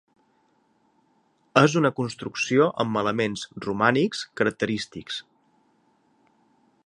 És 1.61 1.75
una 1.81 1.91
construcció 1.99 2.69
amb 2.85 2.97
elements 3.03 3.45
romànics 3.67 4.25
característics. 4.41 5.23